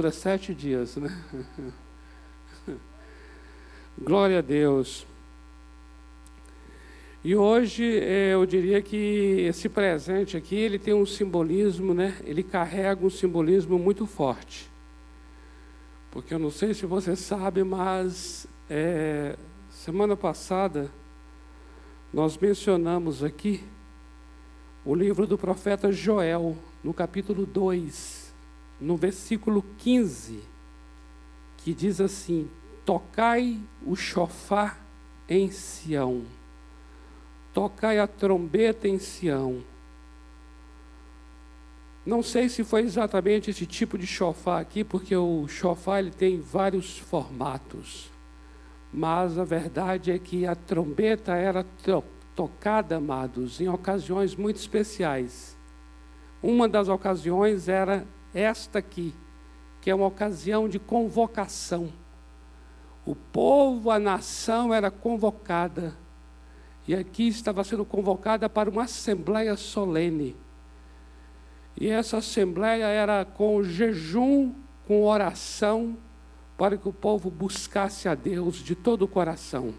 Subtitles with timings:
[0.00, 1.10] dura sete dias, né?
[4.00, 5.04] Glória a Deus.
[7.24, 8.96] E hoje eh, eu diria que
[9.48, 12.16] esse presente aqui ele tem um simbolismo, né?
[12.22, 14.70] Ele carrega um simbolismo muito forte.
[16.12, 19.36] Porque eu não sei se você sabe, mas é,
[19.68, 20.92] semana passada
[22.12, 23.64] nós mencionamos aqui
[24.84, 28.27] o livro do profeta Joel, no capítulo 2
[28.80, 30.40] no versículo 15,
[31.58, 32.48] que diz assim:
[32.84, 34.78] Tocai o chofar
[35.28, 36.24] em Sião,
[37.52, 39.62] tocai a trombeta em Sião.
[42.06, 46.40] Não sei se foi exatamente esse tipo de chofar aqui, porque o chofar ele tem
[46.40, 48.10] vários formatos.
[48.90, 51.66] Mas a verdade é que a trombeta era
[52.34, 55.54] tocada, amados, em ocasiões muito especiais.
[56.42, 59.14] Uma das ocasiões era esta aqui,
[59.80, 61.92] que é uma ocasião de convocação.
[63.04, 65.96] O povo, a nação era convocada.
[66.86, 70.36] E aqui estava sendo convocada para uma assembleia solene.
[71.80, 74.52] E essa assembleia era com jejum,
[74.86, 75.96] com oração,
[76.56, 79.72] para que o povo buscasse a Deus de todo o coração.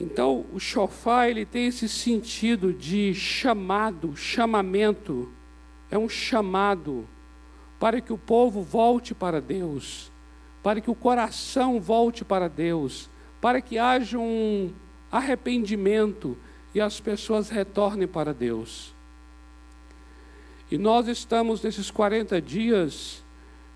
[0.00, 5.32] Então, o chofar ele tem esse sentido de chamado, chamamento
[5.90, 7.06] é um chamado
[7.78, 10.10] para que o povo volte para Deus,
[10.62, 14.72] para que o coração volte para Deus, para que haja um
[15.10, 16.36] arrependimento
[16.74, 18.94] e as pessoas retornem para Deus.
[20.70, 23.22] E nós estamos nesses 40 dias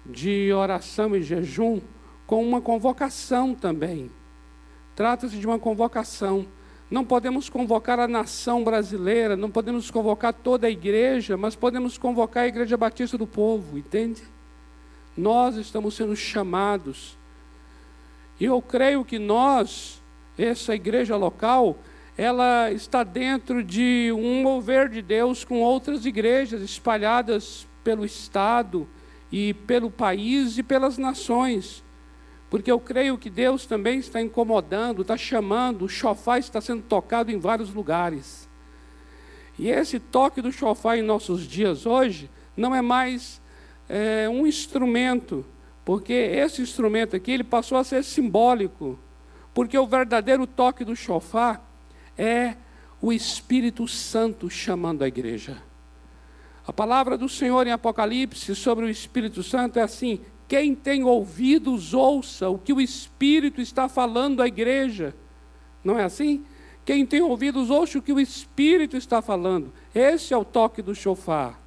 [0.05, 1.81] de oração e jejum
[2.27, 4.11] com uma convocação também.
[4.97, 6.47] Trata-se de uma convocação.
[6.91, 12.45] Não podemos convocar a nação brasileira, não podemos convocar toda a igreja, mas podemos convocar
[12.45, 14.23] a Igreja Batista do Povo, entende?
[15.15, 17.19] Nós estamos sendo chamados.
[18.41, 20.03] E eu creio que nós,
[20.39, 21.77] essa igreja local,
[22.17, 28.89] ela está dentro de um mover de Deus com outras igrejas espalhadas pelo Estado
[29.31, 31.85] e pelo país e pelas nações.
[32.51, 37.31] Porque eu creio que Deus também está incomodando, está chamando, o chofar está sendo tocado
[37.31, 38.49] em vários lugares.
[39.59, 43.41] E esse toque do chofar em nossos dias hoje não é mais
[43.89, 45.45] é, um instrumento,
[45.85, 48.99] porque esse instrumento aqui ele passou a ser simbólico,
[49.53, 51.63] porque o verdadeiro toque do chofar
[52.17, 52.57] é
[53.01, 55.63] o Espírito Santo chamando a igreja.
[56.67, 61.93] A palavra do Senhor em Apocalipse sobre o Espírito Santo é assim: quem tem ouvidos,
[61.93, 65.15] ouça o que o Espírito está falando à igreja.
[65.85, 66.43] Não é assim?
[66.87, 69.71] Quem tem ouvidos, ouça o que o Espírito está falando.
[69.95, 71.61] Esse é o toque do chofar.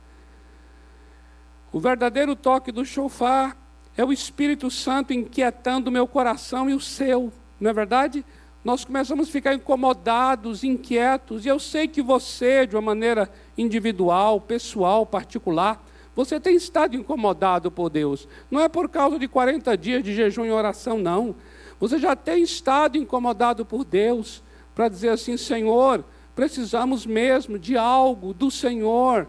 [1.72, 3.56] O verdadeiro toque do chofar
[3.96, 7.31] é o Espírito Santo inquietando o meu coração e o seu.
[7.59, 8.25] Não é verdade?
[8.63, 14.42] Nós começamos a ficar incomodados, inquietos, e eu sei que você, de uma maneira individual,
[14.42, 15.84] pessoal, particular,
[16.16, 18.28] você tem estado incomodado por Deus.
[18.50, 21.36] Não é por causa de 40 dias de jejum e oração, não.
[21.80, 24.44] Você já tem estado incomodado por Deus
[24.76, 26.04] para dizer assim: Senhor,
[26.36, 29.28] precisamos mesmo de algo do Senhor,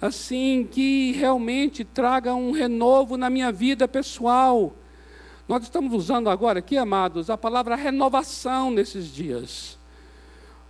[0.00, 4.74] assim, que realmente traga um renovo na minha vida pessoal.
[5.48, 9.75] Nós estamos usando agora aqui, amados, a palavra renovação nesses dias.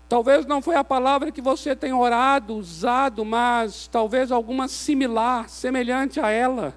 [0.09, 6.21] Talvez não foi a palavra que você tem orado, usado, mas talvez alguma similar, semelhante
[6.21, 6.75] a ela.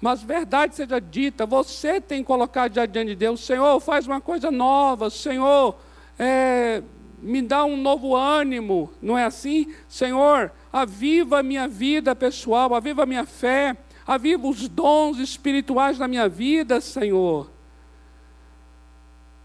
[0.00, 5.10] Mas verdade seja dita, você tem colocado diante de Deus, Senhor, faz uma coisa nova,
[5.10, 5.76] Senhor,
[6.18, 6.82] é,
[7.22, 9.72] me dá um novo ânimo, não é assim?
[9.88, 13.76] Senhor, aviva a minha vida pessoal, aviva a minha fé,
[14.06, 17.48] aviva os dons espirituais na minha vida, Senhor.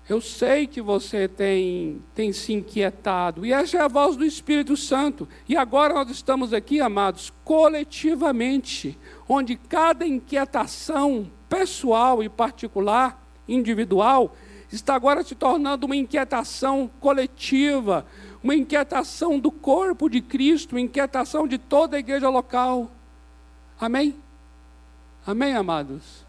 [0.08, 4.78] Eu sei que você tem, tem se inquietado, e essa é a voz do Espírito
[4.78, 5.28] Santo.
[5.50, 14.36] E agora nós estamos aqui, amados, coletivamente, onde cada inquietação pessoal e particular, individual,
[14.72, 18.06] está agora se tornando uma inquietação coletiva,
[18.44, 22.92] uma inquietação do corpo de Cristo, uma inquietação de toda a igreja local.
[23.80, 24.16] Amém?
[25.26, 26.25] Amém, amados?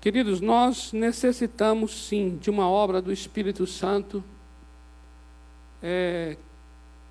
[0.00, 4.22] Queridos, nós necessitamos sim de uma obra do Espírito Santo,
[5.82, 6.36] é,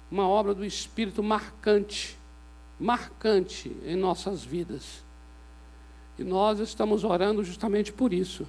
[0.09, 2.17] uma obra do Espírito marcante,
[2.79, 5.03] marcante em nossas vidas.
[6.17, 8.47] E nós estamos orando justamente por isso.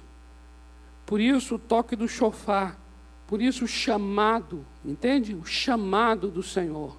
[1.05, 2.79] Por isso o toque do chofar,
[3.27, 5.35] por isso o chamado, entende?
[5.35, 6.95] O chamado do Senhor.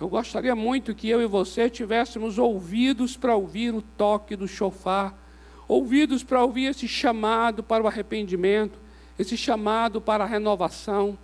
[0.00, 5.18] Eu gostaria muito que eu e você tivéssemos ouvidos para ouvir o toque do chofar,
[5.70, 8.76] ouvidos para ouvir esse chamado para o arrependimento,
[9.16, 11.16] esse chamado para a renovação,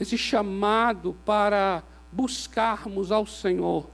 [0.00, 3.90] esse chamado para buscarmos ao Senhor,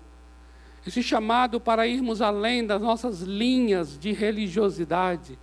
[0.87, 5.37] esse chamado para irmos além das nossas linhas de religiosidade,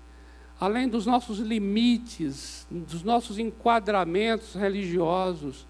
[0.58, 5.68] além dos nossos limites, dos nossos enquadramentos religiosos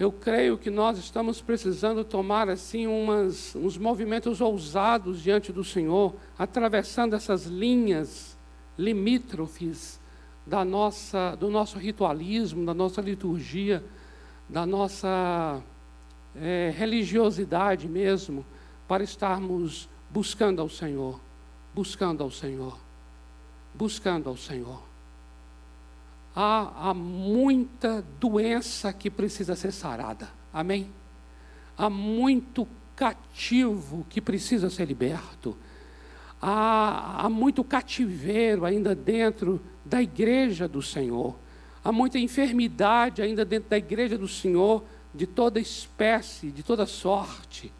[0.00, 6.14] eu creio que nós estamos precisando tomar assim umas, uns movimentos ousados diante do Senhor,
[6.38, 8.36] atravessando essas linhas
[8.78, 10.00] limítrofes
[10.46, 13.84] da nossa, do nosso ritualismo, da nossa liturgia,
[14.48, 15.62] da nossa
[16.34, 18.44] é, religiosidade mesmo,
[18.88, 21.20] para estarmos buscando ao Senhor,
[21.74, 22.78] buscando ao Senhor,
[23.74, 24.91] buscando ao Senhor
[26.34, 30.28] há, há muita doença que precisa ser sarada.
[30.52, 30.90] Amém?
[31.76, 35.56] Há muito cativo que precisa ser liberto.
[36.40, 41.36] Há, há muito cativeiro ainda dentro da igreja do Senhor.
[41.84, 47.72] Há muita enfermidade ainda dentro da igreja do Senhor, de toda espécie, de toda sorte.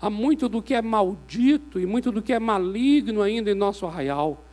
[0.00, 3.86] Há muito do que é maldito e muito do que é maligno ainda em nosso
[3.86, 4.44] arraial.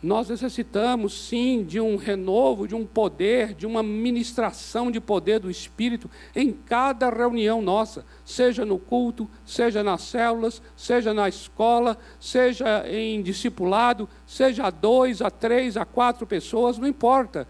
[0.00, 5.50] Nós necessitamos sim de um renovo, de um poder, de uma ministração de poder do
[5.50, 12.88] Espírito em cada reunião nossa, seja no culto, seja nas células, seja na escola, seja
[12.88, 17.48] em discipulado, seja a dois, a três, a quatro pessoas, não importa.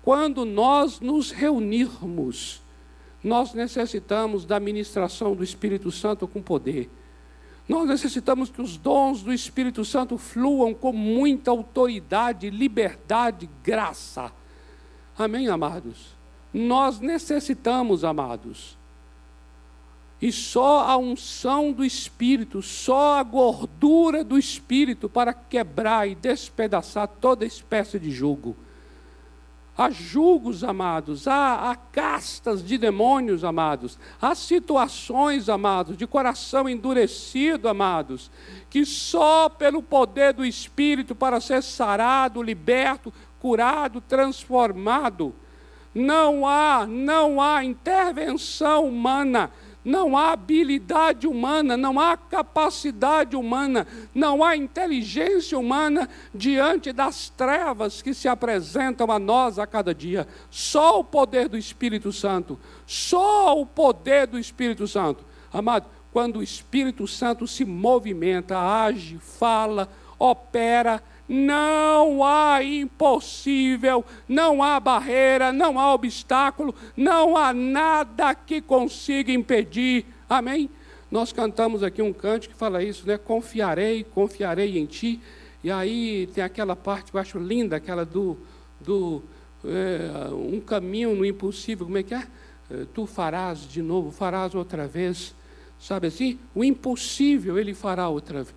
[0.00, 2.62] Quando nós nos reunirmos,
[3.24, 6.88] nós necessitamos da ministração do Espírito Santo com poder.
[7.68, 14.32] Nós necessitamos que os dons do Espírito Santo fluam com muita autoridade, liberdade, graça.
[15.18, 16.16] Amém, amados?
[16.52, 18.78] Nós necessitamos, amados.
[20.20, 27.06] E só a unção do Espírito, só a gordura do Espírito para quebrar e despedaçar
[27.06, 28.56] toda espécie de jugo
[29.78, 37.68] há julgos, amados, há, há, castas de demônios, amados, há situações, amados, de coração endurecido,
[37.68, 38.28] amados,
[38.68, 45.32] que só pelo poder do Espírito para ser sarado, liberto, curado, transformado,
[45.94, 49.52] não há, não há intervenção humana
[49.88, 58.02] não há habilidade humana, não há capacidade humana, não há inteligência humana diante das trevas
[58.02, 60.28] que se apresentam a nós a cada dia.
[60.50, 65.24] Só o poder do Espírito Santo, só o poder do Espírito Santo.
[65.50, 69.88] Amado, quando o Espírito Santo se movimenta, age, fala,
[70.18, 79.30] opera, não há impossível, não há barreira, não há obstáculo, não há nada que consiga
[79.30, 80.06] impedir.
[80.28, 80.70] Amém?
[81.10, 83.18] Nós cantamos aqui um cântico que fala isso, né?
[83.18, 85.20] Confiarei, confiarei em ti.
[85.62, 88.38] E aí tem aquela parte que eu acho linda, aquela do,
[88.80, 89.22] do
[89.64, 92.26] é, um caminho no impossível, como é que é?
[92.70, 92.86] é?
[92.94, 95.34] Tu farás de novo, farás outra vez.
[95.80, 96.38] Sabe assim?
[96.54, 98.54] O impossível ele fará outra vez.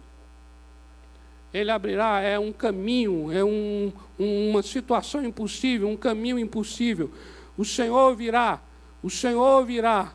[1.54, 7.12] Ele abrirá é um caminho, é um, uma situação impossível, um caminho impossível.
[7.58, 8.62] O Senhor virá,
[9.04, 10.14] o Senhor virá.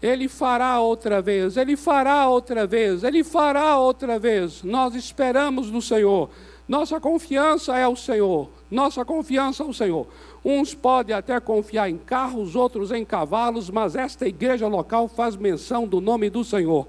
[0.00, 4.62] Ele fará outra vez, ele fará outra vez, ele fará outra vez.
[4.62, 6.30] Nós esperamos no Senhor.
[6.68, 8.48] Nossa confiança é o Senhor.
[8.70, 10.06] Nossa confiança é o Senhor.
[10.44, 15.88] Uns podem até confiar em carros, outros em cavalos, mas esta igreja local faz menção
[15.88, 16.86] do nome do Senhor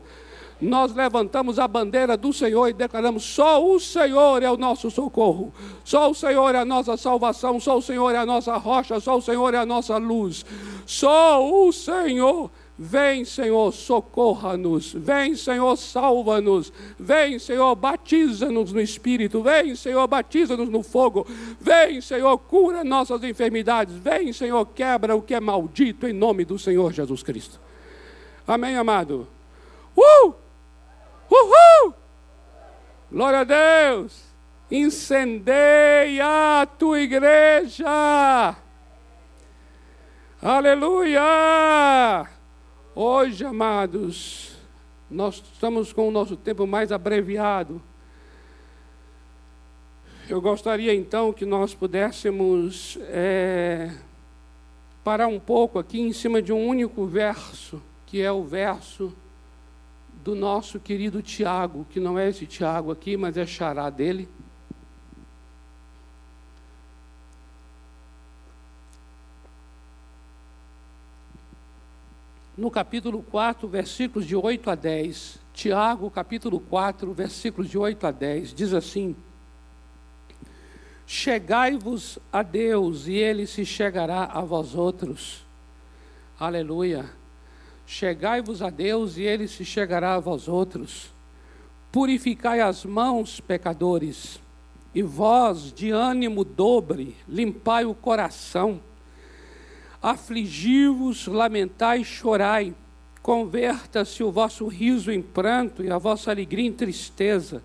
[0.61, 5.53] nós levantamos a bandeira do Senhor e declaramos: só o Senhor é o nosso socorro,
[5.83, 9.17] só o Senhor é a nossa salvação, só o Senhor é a nossa rocha, só
[9.17, 10.45] o Senhor é a nossa luz,
[10.85, 12.51] só o Senhor.
[12.81, 14.93] Vem, Senhor, socorra-nos.
[14.93, 16.71] Vem, Senhor, salva-nos.
[16.97, 19.43] Vem, Senhor, batiza-nos no Espírito.
[19.43, 21.27] Vem, Senhor, batiza-nos no fogo.
[21.59, 23.93] Vem, Senhor, cura nossas enfermidades.
[23.95, 27.59] Vem, Senhor, quebra o que é maldito em nome do Senhor Jesus Cristo.
[28.47, 29.27] Amém, amado?
[29.93, 30.48] Uh!
[31.29, 31.93] Uhul!
[33.11, 34.23] Glória a Deus!
[34.71, 38.55] Incendeia a tua igreja!
[40.41, 42.27] Aleluia!
[42.95, 44.57] Hoje, amados,
[45.09, 47.81] nós estamos com o nosso tempo mais abreviado.
[50.27, 53.91] Eu gostaria então que nós pudéssemos é,
[55.03, 59.13] parar um pouco aqui em cima de um único verso, que é o verso
[60.23, 64.27] do nosso querido Tiago, que não é esse Tiago aqui, mas é xará dele.
[72.59, 75.39] no capítulo 4, versículos de 8 a 10.
[75.53, 79.15] Tiago, capítulo 4, versículos de 8 a 10, diz assim:
[81.07, 85.45] Chegai-vos a Deus, e ele se chegará a vós outros.
[86.37, 87.18] Aleluia.
[87.91, 91.11] Chegai-vos a Deus, e ele se chegará a vós outros.
[91.91, 94.39] Purificai as mãos, pecadores,
[94.93, 98.79] e vós, de ânimo dobre, limpai o coração.
[99.99, 102.75] Afligi-vos, lamentai chorai.
[103.23, 107.63] Converta-se o vosso riso em pranto e a vossa alegria em tristeza.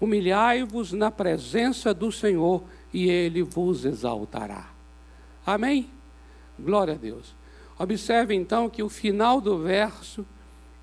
[0.00, 2.64] Humilhai-vos na presença do Senhor
[2.94, 4.70] e ele vos exaltará.
[5.44, 5.90] Amém?
[6.58, 7.36] Glória a Deus.
[7.78, 10.24] Observe então que o final do verso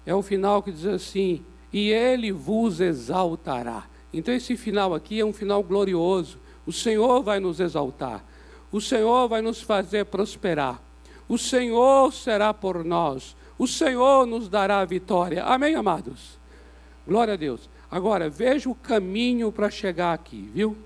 [0.05, 3.85] é o final que diz assim: e ele vos exaltará.
[4.13, 6.37] Então, esse final aqui é um final glorioso.
[6.67, 8.23] O Senhor vai nos exaltar,
[8.71, 10.81] o Senhor vai nos fazer prosperar,
[11.27, 15.43] o Senhor será por nós, o Senhor nos dará a vitória.
[15.43, 16.39] Amém, amados?
[17.05, 17.69] Glória a Deus.
[17.91, 20.77] Agora, veja o caminho para chegar aqui, viu?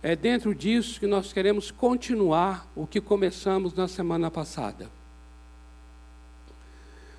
[0.00, 4.88] É dentro disso que nós queremos continuar o que começamos na semana passada.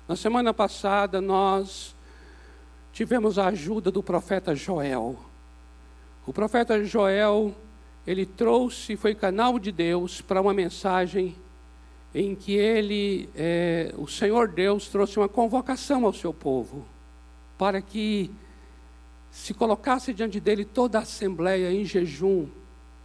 [0.08, 1.92] Na semana passada, nós
[2.92, 5.18] tivemos a ajuda do profeta Joel.
[6.24, 7.52] O profeta Joel,
[8.06, 11.34] ele trouxe, foi canal de Deus para uma mensagem
[12.14, 16.86] em que ele, é, o Senhor Deus, trouxe uma convocação ao seu povo,
[17.58, 18.30] para que
[19.32, 22.46] se colocasse diante dele toda a assembleia em jejum,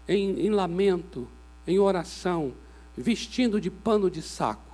[0.07, 1.27] em, em lamento,
[1.67, 2.53] em oração,
[2.95, 4.70] vestindo de pano de saco.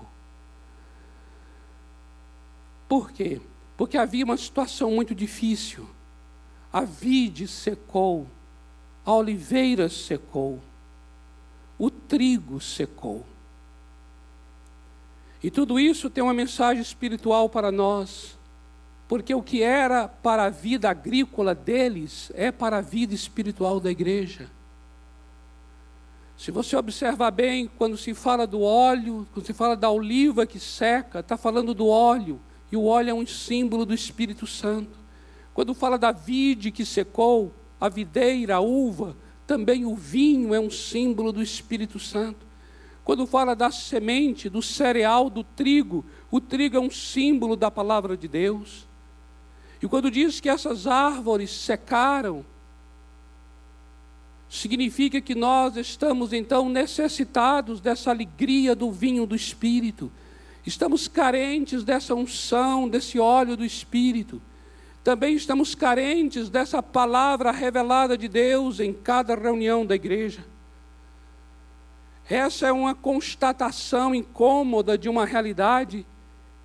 [2.88, 3.42] Por quê?
[3.76, 5.88] Porque havia uma situação muito difícil.
[6.72, 8.28] A vide secou,
[9.06, 10.60] a oliveira secou,
[11.78, 13.26] o trigo secou.
[15.44, 18.38] E tudo isso tem uma mensagem espiritual para nós,
[19.08, 23.92] porque o que era para a vida agrícola deles é para a vida espiritual da
[23.92, 24.50] igreja.
[26.38, 30.60] Se você observar bem, quando se fala do óleo, quando se fala da oliva que
[30.60, 32.40] seca, está falando do óleo,
[32.72, 34.98] e o óleo é um símbolo do Espírito Santo.
[35.54, 40.70] Quando fala da vide que secou, a videira, a uva, também o vinho é um
[40.70, 42.46] símbolo do Espírito Santo.
[43.04, 48.18] Quando fala da semente, do cereal, do trigo, o trigo é um símbolo da palavra
[48.18, 48.86] de Deus.
[49.82, 52.46] E quando diz que essas árvores secaram,
[54.50, 60.12] significa que nós estamos então necessitados dessa alegria do vinho do Espírito,
[60.68, 64.42] estamos carentes dessa unção, desse óleo do Espírito,
[65.04, 70.46] também estamos carentes dessa palavra revelada de Deus em cada reunião da igreja.
[72.30, 76.06] Essa é uma constatação incômoda de uma realidade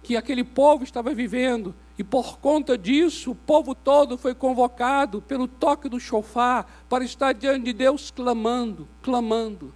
[0.03, 5.47] que aquele povo estava vivendo e por conta disso, o povo todo foi convocado pelo
[5.47, 9.73] toque do chofar para estar diante de Deus clamando, clamando.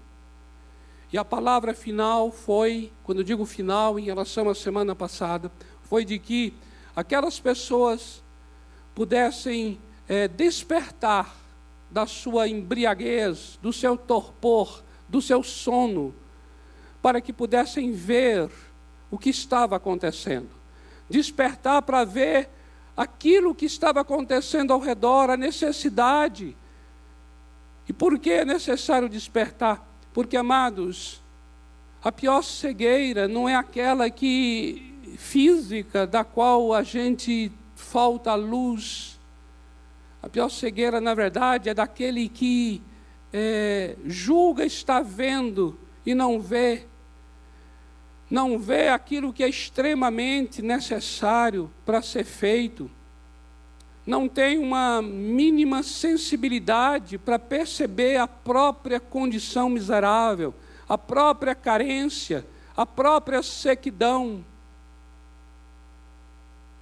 [1.16, 6.04] E a palavra final foi, quando eu digo final em relação à semana passada, foi
[6.04, 6.52] de que
[6.94, 8.22] aquelas pessoas
[8.94, 11.34] pudessem é, despertar
[11.90, 16.14] da sua embriaguez, do seu torpor, do seu sono,
[17.00, 18.50] para que pudessem ver
[19.10, 20.50] o que estava acontecendo
[21.08, 22.50] despertar para ver
[22.94, 26.54] aquilo que estava acontecendo ao redor, a necessidade.
[27.88, 29.95] E por que é necessário despertar?
[30.16, 31.22] Porque, amados,
[32.02, 39.20] a pior cegueira não é aquela que física da qual a gente falta luz.
[40.22, 42.82] A pior cegueira, na verdade, é daquele que
[43.30, 46.86] é, julga estar vendo e não vê
[48.30, 52.90] não vê aquilo que é extremamente necessário para ser feito,
[54.06, 60.54] não tem uma mínima sensibilidade para perceber a própria condição miserável,
[60.88, 62.46] a própria carência,
[62.76, 64.44] a própria sequidão.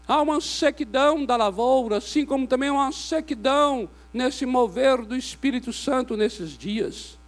[0.07, 6.19] Há uma sequidão da lavoura, assim como também uma sequidão nesse mover do Espírito Santo
[6.19, 7.19] nesses dias.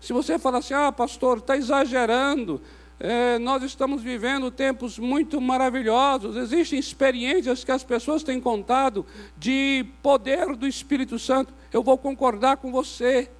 [0.00, 2.62] Se você falar assim, ah, pastor, está exagerando,
[3.02, 9.06] é, nós estamos vivendo tempos muito maravilhosos, existem experiências que as pessoas têm contado
[9.38, 11.54] de poder do Espírito Santo.
[11.72, 13.30] Eu vou concordar com você.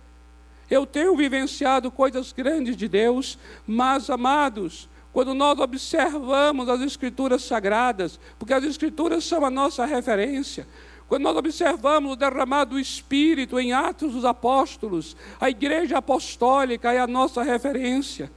[0.71, 8.19] Eu tenho vivenciado coisas grandes de Deus, mas, amados, quando nós observamos as Escrituras sagradas,
[8.39, 10.67] porque as Escrituras são a nossa referência,
[11.07, 17.01] quando nós observamos o derramado do Espírito em Atos dos Apóstolos, a Igreja Apostólica é
[17.01, 18.31] a nossa referência.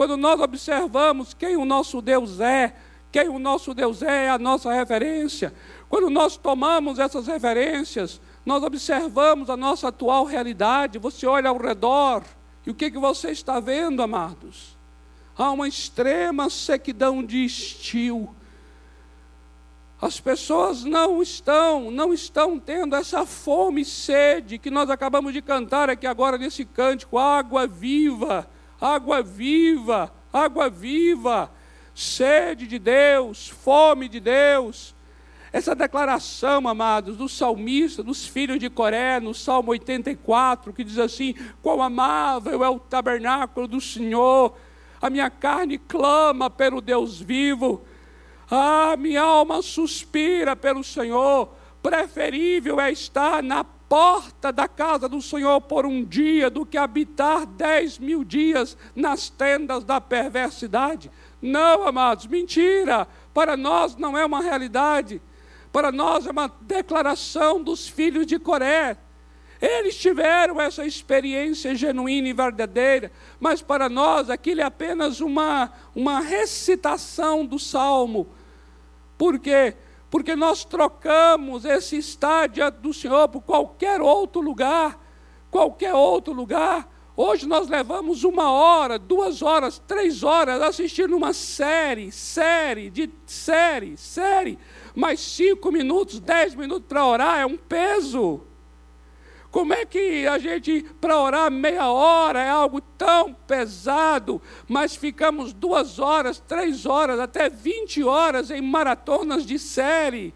[0.00, 2.74] Quando nós observamos quem o nosso Deus é,
[3.12, 5.52] quem o nosso Deus é, é a nossa referência,
[5.90, 12.24] quando nós tomamos essas referências, nós observamos a nossa atual realidade, você olha ao redor,
[12.66, 14.74] e o que, que você está vendo, amados?
[15.36, 18.34] Há uma extrema sequidão de estio.
[20.00, 25.42] As pessoas não estão, não estão tendo essa fome e sede que nós acabamos de
[25.42, 28.48] cantar aqui agora nesse cântico, água viva,
[28.80, 31.50] água viva, água viva,
[31.94, 34.94] sede de Deus, fome de Deus.
[35.52, 41.34] Essa declaração, amados, do salmista, dos filhos de Coré, no Salmo 84, que diz assim:
[41.60, 44.56] Quão amável é o tabernáculo do Senhor,
[45.02, 47.84] a minha carne clama pelo Deus vivo.
[48.48, 51.48] Ah, minha alma suspira pelo Senhor.
[51.82, 57.44] Preferível é estar na porta da casa do Senhor por um dia do que habitar
[57.44, 61.10] dez mil dias nas tendas da perversidade.
[61.42, 63.08] Não, amados, mentira.
[63.34, 65.20] Para nós não é uma realidade.
[65.72, 68.96] Para nós é uma declaração dos filhos de Coré.
[69.60, 76.20] Eles tiveram essa experiência genuína e verdadeira, mas para nós aquilo é apenas uma, uma
[76.20, 78.28] recitação do salmo
[79.20, 79.74] por quê?
[80.36, 84.98] Nós trocamos esse estádio do Senhor por qualquer outro lugar,
[85.50, 86.88] qualquer outro lugar.
[87.16, 93.96] Hoje nós levamos uma hora, duas horas, três horas assistindo uma série, série, de série,
[93.96, 94.58] série.
[94.94, 98.49] Mais cinco minutos, dez minutos para orar é um peso.
[99.50, 105.52] Como é que a gente, para orar meia hora, é algo tão pesado, mas ficamos
[105.52, 110.32] duas horas, três horas, até vinte horas em maratonas de série?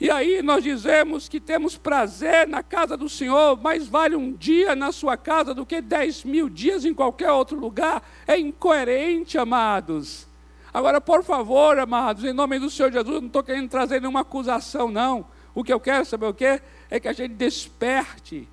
[0.00, 4.74] E aí nós dizemos que temos prazer na casa do Senhor, mais vale um dia
[4.74, 8.02] na sua casa do que dez mil dias em qualquer outro lugar.
[8.26, 10.26] É incoerente, amados.
[10.72, 14.90] Agora, por favor, amados, em nome do Senhor Jesus, não estou querendo trazer nenhuma acusação,
[14.90, 15.24] não.
[15.54, 16.60] O que eu quero saber o quê?
[16.94, 18.48] É que a gente desperte.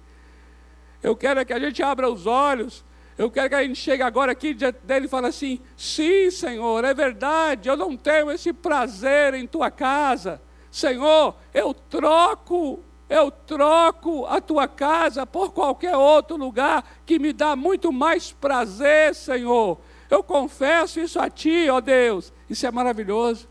[1.04, 2.84] Eu quero é que a gente abra os olhos.
[3.15, 6.84] Eu quero que a gente chegue agora aqui diante dele e fale assim: sim, Senhor,
[6.84, 10.41] é verdade, eu não tenho esse prazer em tua casa.
[10.71, 17.56] Senhor, eu troco, eu troco a tua casa por qualquer outro lugar que me dá
[17.56, 19.80] muito mais prazer, Senhor.
[20.10, 22.34] Eu confesso isso a ti, ó Deus.
[22.49, 23.47] Isso é maravilhoso.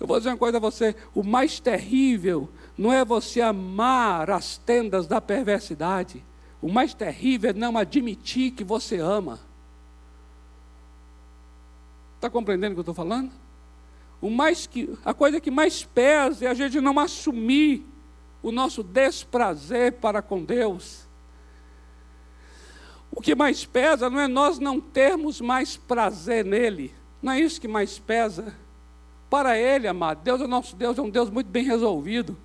[0.00, 4.58] Eu vou dizer uma coisa a você: o mais terrível não é você amar as
[4.58, 6.24] tendas da perversidade.
[6.60, 9.38] O mais terrível é não admitir que você ama.
[12.16, 13.30] Está compreendendo o que eu estou falando?
[14.20, 17.86] O mais que, a coisa que mais pesa é a gente não assumir
[18.42, 21.06] o nosso desprazer para com Deus.
[23.12, 26.92] O que mais pesa não é nós não termos mais prazer nele.
[27.22, 28.54] Não é isso que mais pesa.
[29.30, 32.36] Para Ele, amado, Deus é nosso Deus, é um Deus muito bem resolvido.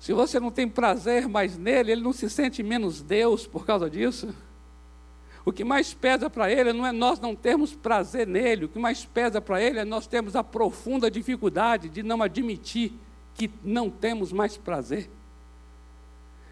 [0.00, 3.88] Se você não tem prazer mais nele, ele não se sente menos Deus por causa
[3.88, 4.34] disso.
[5.44, 8.78] O que mais pesa para ele não é nós não termos prazer nele, o que
[8.78, 12.92] mais pesa para ele é nós termos a profunda dificuldade de não admitir
[13.34, 15.10] que não temos mais prazer.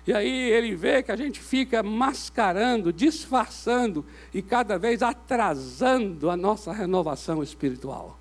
[0.06, 6.36] E aí ele vê que a gente fica mascarando, disfarçando e cada vez atrasando a
[6.36, 8.18] nossa renovação espiritual.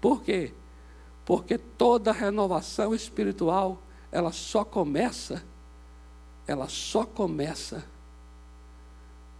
[0.00, 0.52] Por quê?
[1.24, 3.82] Porque toda renovação espiritual
[4.14, 5.42] ela só começa,
[6.46, 7.84] ela só começa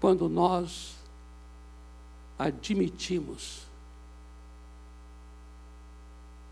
[0.01, 0.97] quando nós
[2.37, 3.69] admitimos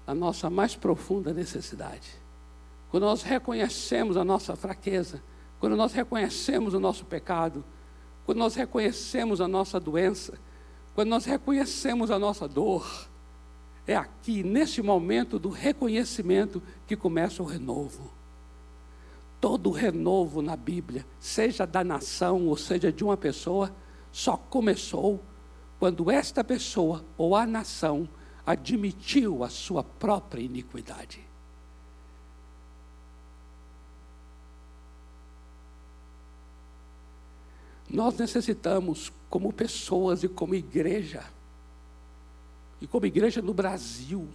[0.07, 2.15] a nossa mais profunda necessidade.
[2.93, 5.21] Quando nós reconhecemos a nossa fraqueza,
[5.59, 7.65] quando nós reconhecemos o nosso pecado,
[8.25, 10.39] quando nós reconhecemos a nossa doença,
[10.95, 13.09] quando nós reconhecemos a nossa dor,
[13.87, 18.11] é aqui, nesse momento do reconhecimento, que começa o renovo.
[19.41, 23.75] Todo renovo na Bíblia, seja da nação ou seja de uma pessoa,
[24.13, 25.21] só começou
[25.81, 28.09] quando esta pessoa ou a nação
[28.47, 31.21] admitiu a sua própria iniquidade.
[37.91, 41.25] Nós necessitamos, como pessoas e como igreja,
[42.83, 44.29] e como igreja no Brasil,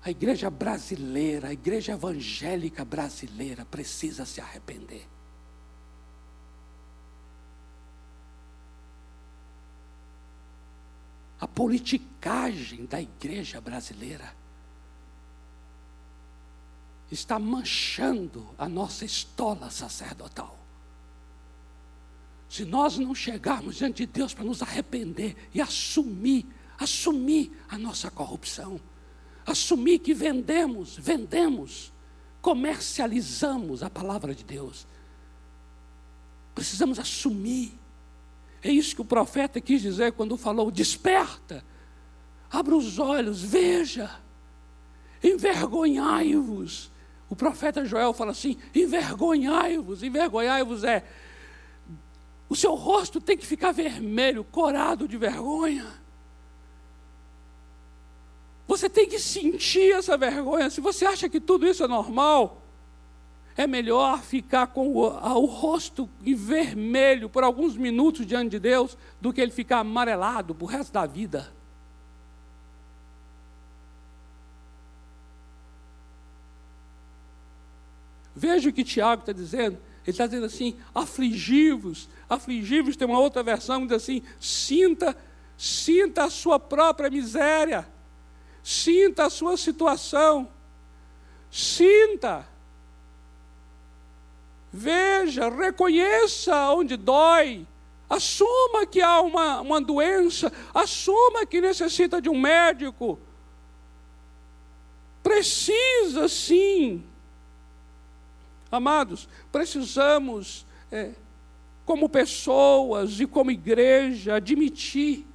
[0.00, 5.04] a igreja brasileira, a igreja evangélica brasileira precisa se arrepender.
[11.40, 14.32] A politicagem da igreja brasileira
[17.10, 20.55] está manchando a nossa estola sacerdotal.
[22.48, 26.46] Se nós não chegarmos diante de Deus para nos arrepender e assumir,
[26.78, 28.80] assumir a nossa corrupção,
[29.44, 31.92] assumir que vendemos, vendemos,
[32.40, 34.86] comercializamos a palavra de Deus.
[36.54, 37.78] Precisamos assumir.
[38.62, 41.64] É isso que o profeta quis dizer quando falou: desperta,
[42.50, 44.10] abra os olhos, veja,
[45.22, 46.90] envergonhai-vos.
[47.28, 51.04] O profeta Joel fala assim: envergonhai-vos, envergonhai-vos é
[52.48, 55.86] o seu rosto tem que ficar vermelho, corado de vergonha.
[58.66, 60.70] Você tem que sentir essa vergonha.
[60.70, 62.62] Se você acha que tudo isso é normal,
[63.56, 69.32] é melhor ficar com o, o rosto vermelho por alguns minutos diante de Deus do
[69.32, 71.52] que ele ficar amarelado para o resto da vida.
[78.34, 79.78] Veja o que Tiago está dizendo.
[80.06, 85.16] Ele está dizendo assim: afligivos, afligivos, tem uma outra versão que diz assim: sinta,
[85.58, 87.88] sinta a sua própria miséria,
[88.62, 90.48] sinta a sua situação,
[91.50, 92.46] sinta,
[94.72, 97.66] veja, reconheça onde dói,
[98.08, 103.18] assuma que há uma, uma doença, assuma que necessita de um médico.
[105.20, 107.04] Precisa sim
[108.70, 111.12] Amados, precisamos, é,
[111.84, 115.26] como pessoas e como igreja, admitir.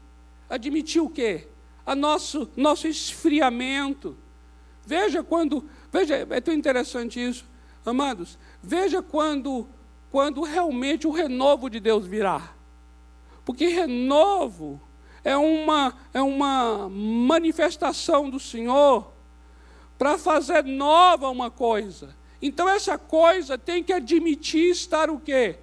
[0.50, 1.48] Admitir o quê?
[1.86, 4.17] A nosso, nosso esfriamento.
[4.86, 7.46] Veja quando, veja, é tão interessante isso,
[7.86, 8.38] amados.
[8.62, 9.67] Veja quando,
[10.12, 12.54] quando realmente o renovo de Deus virá.
[13.46, 14.82] Porque renovo
[15.24, 19.12] é uma, é uma manifestação do Senhor
[19.98, 22.15] para fazer nova uma coisa.
[22.42, 25.60] Então essa coisa tem que admitir estar o quê?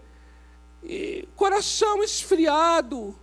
[0.82, 3.18] E, coração esfriado.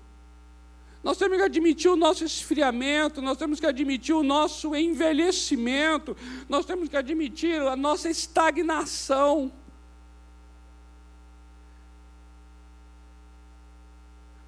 [1.01, 6.17] Nós temos que admitir o nosso esfriamento, nós temos que admitir o nosso envelhecimento,
[6.49, 9.51] nós temos que admitir a nossa estagnação.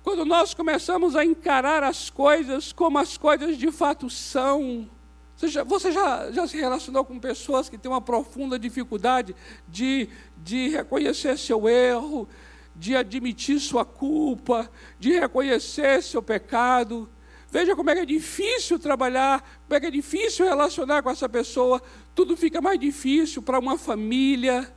[0.03, 4.89] Quando nós começamos a encarar as coisas como as coisas de fato são,
[5.37, 9.35] você, já, você já, já, se relacionou com pessoas que têm uma profunda dificuldade
[9.67, 12.27] de, de reconhecer seu erro,
[12.75, 14.67] de admitir sua culpa,
[14.99, 17.07] de reconhecer seu pecado?
[17.51, 21.29] Veja como é que é difícil trabalhar, como é que é difícil relacionar com essa
[21.29, 21.83] pessoa.
[22.15, 24.73] Tudo fica mais difícil para uma família.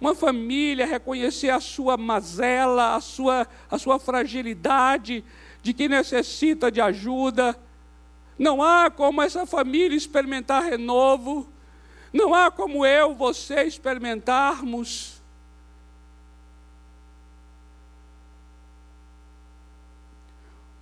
[0.00, 5.24] Uma família reconhecer a sua mazela, a sua, a sua fragilidade,
[5.60, 7.58] de que necessita de ajuda
[8.38, 11.48] não há como essa família experimentar renovo.
[12.12, 15.21] Não há como eu, você experimentarmos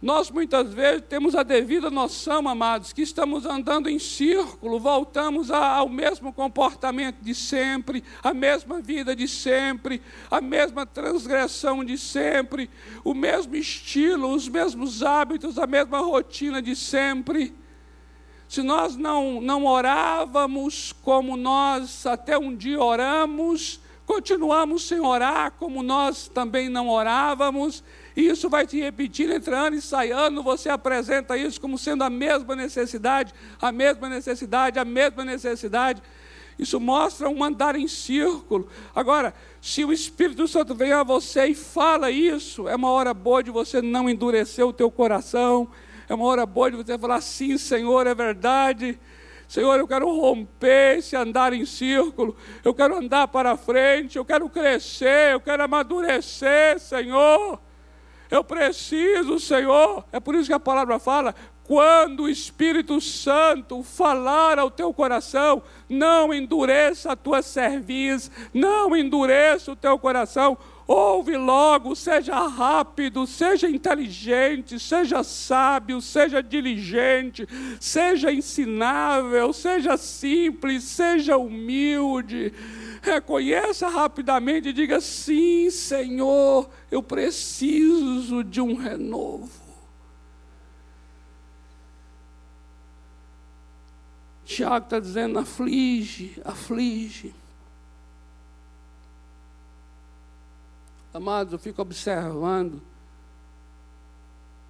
[0.02, 5.90] Nós muitas vezes temos a devida noção, amados, que estamos andando em círculo, voltamos ao
[5.90, 12.70] mesmo comportamento de sempre, a mesma vida de sempre, a mesma transgressão de sempre,
[13.04, 17.54] o mesmo estilo, os mesmos hábitos, a mesma rotina de sempre.
[18.48, 25.82] Se nós não, não orávamos como nós até um dia oramos, continuamos sem orar como
[25.82, 27.84] nós também não orávamos,
[28.20, 32.04] e isso vai te repetir entre ano e sai ano, você apresenta isso como sendo
[32.04, 36.02] a mesma necessidade, a mesma necessidade, a mesma necessidade.
[36.58, 38.68] Isso mostra um andar em círculo.
[38.94, 43.42] Agora, se o Espírito Santo vem a você e fala isso, é uma hora boa
[43.42, 45.66] de você não endurecer o teu coração,
[46.06, 49.00] é uma hora boa de você falar, sim, Senhor, é verdade.
[49.48, 54.46] Senhor, eu quero romper esse andar em círculo, eu quero andar para frente, eu quero
[54.50, 57.58] crescer, eu quero amadurecer, Senhor.
[58.30, 60.04] Eu preciso, Senhor.
[60.12, 65.62] É por isso que a palavra fala: quando o Espírito Santo falar ao teu coração,
[65.88, 70.58] não endureça a tua cerviz, não endureça o teu coração.
[70.92, 77.46] Ouve logo, seja rápido, seja inteligente, seja sábio, seja diligente,
[77.78, 82.52] seja ensinável, seja simples, seja humilde
[83.02, 89.48] reconheça rapidamente e diga: sim, Senhor, eu preciso de um renovo.
[94.44, 97.32] Tiago está dizendo: aflige, aflige.
[101.12, 102.80] Amados, eu fico observando,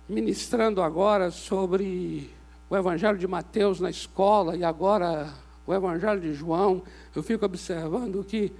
[0.08, 2.30] ministrando agora sobre
[2.70, 5.34] o Evangelho de Mateus na escola e agora
[5.66, 6.82] o Evangelho de João,
[7.14, 8.54] eu fico observando que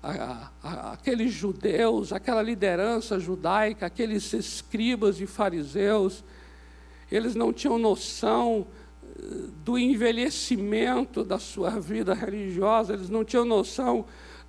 [0.00, 6.22] a, a, aqueles judeus, aquela liderança judaica, aqueles escribas e fariseus,
[7.10, 8.64] eles não tinham noção
[9.02, 14.04] eh, do envelhecimento da sua vida religiosa, eles não tinham noção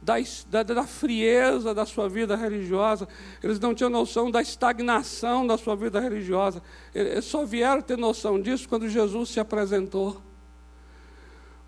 [0.06, 0.13] da,
[0.48, 3.08] da, da, frieza da sua vida religiosa,
[3.44, 6.62] eles não tinham noção da estagnação da sua vida religiosa.
[6.94, 10.22] Eles só vieram ter noção disso quando Jesus se apresentou.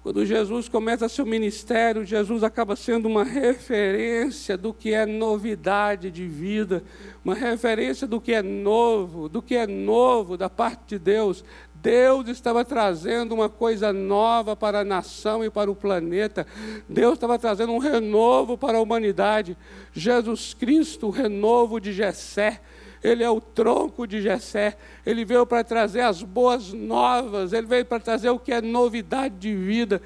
[0.04, 6.26] Quando Jesus começa seu ministério, Jesus acaba sendo uma referência do que é novidade de
[6.26, 6.82] vida,
[7.26, 11.44] uma referência do que é novo, do que é novo da parte de Deus.
[11.82, 16.46] Deus estava trazendo uma coisa nova para a nação e para o planeta.
[16.88, 19.58] Deus estava trazendo um renovo para a humanidade.
[19.94, 22.62] Jesus Cristo, o renovo de Jessé
[23.04, 27.86] ele é o tronco de Jessé, ele veio para trazer as boas novas, ele veio
[27.86, 30.02] para trazer o que é novidade de vida.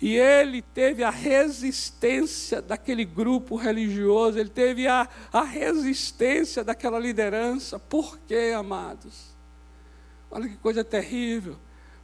[0.00, 7.78] E ele teve a resistência daquele grupo religioso, ele teve a, a resistência daquela liderança.
[7.78, 9.35] Por quê, amados?
[10.30, 11.56] Olha que coisa terrível.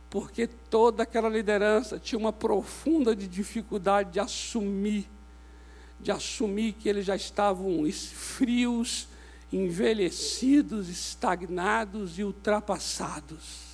[0.08, 5.08] Porque toda aquela liderança tinha uma profunda dificuldade de assumir,
[5.98, 9.08] de assumir que eles já estavam frios
[9.52, 13.72] envelhecidos, estagnados e ultrapassados.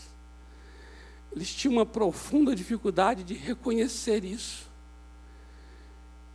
[1.33, 4.69] Eles tinham uma profunda dificuldade de reconhecer isso.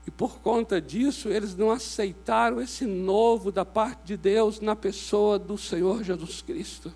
[0.05, 5.39] E por conta disso, eles não aceitaram esse novo da parte de Deus na pessoa
[5.39, 6.93] do Senhor Jesus Cristo.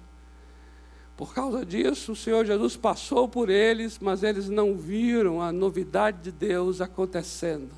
[1.18, 6.22] Por causa disso, o Senhor Jesus passou por eles, mas eles não viram a novidade
[6.22, 7.74] de Deus acontecendo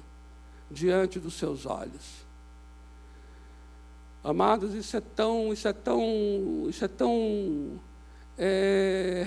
[0.70, 2.28] diante dos seus olhos.
[4.22, 7.80] Amados, isso é tão, isso é tão, isso é tão
[8.38, 9.26] é,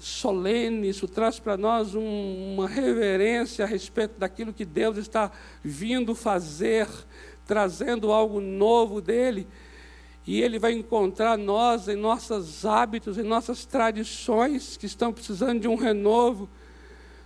[0.00, 5.30] solene, isso traz para nós um, uma reverência a respeito daquilo que Deus está
[5.62, 6.88] vindo fazer,
[7.46, 9.46] trazendo algo novo dele.
[10.28, 15.66] E Ele vai encontrar nós em nossos hábitos, em nossas tradições que estão precisando de
[15.66, 16.46] um renovo.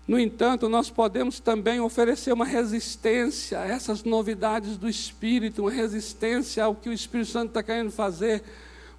[0.06, 6.62] No entanto, nós podemos também oferecer uma resistência a essas novidades do Espírito, uma resistência
[6.62, 8.40] ao que o Espírito Santo está querendo fazer,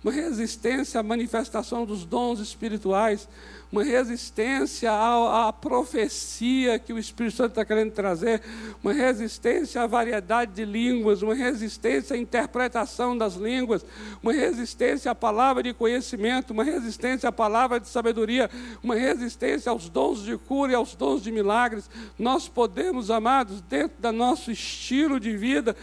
[0.03, 3.25] uma resistência à manifestação dos dons espirituais,
[3.73, 8.39] uma resistência à, à profecia que o Espírito Santo está querendo trazer,
[8.83, 13.83] uma resistência à variedade de línguas, uma resistência à interpretação das línguas,
[14.21, 18.47] uma resistência à palavra de conhecimento, uma resistência à palavra de sabedoria,
[18.83, 21.89] uma resistência aos dons de cura e aos dons de milagres.
[22.19, 25.75] Nós podemos, amados, dentro do nosso estilo de vida,